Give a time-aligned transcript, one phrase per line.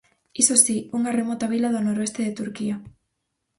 [0.41, 2.75] Iso si, unha remota vila do noroeste de Turquía.